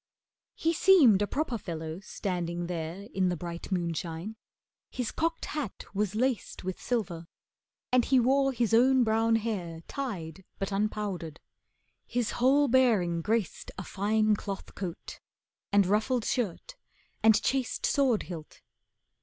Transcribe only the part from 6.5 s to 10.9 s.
With silver, and he wore his own brown hair Tied, but